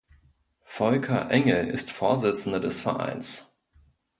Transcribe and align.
Volker 0.63 1.29
Engel 1.29 1.67
ist 1.67 1.91
Vorsitzender 1.91 2.59
des 2.59 2.81
Vereins. 2.81 3.53